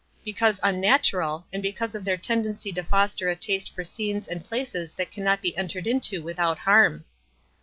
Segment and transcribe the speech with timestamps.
[0.25, 4.43] •"Because unnatural, and because of their ten dency to foster a taste for scenes and
[4.43, 7.05] places that cannot be entered into without harm."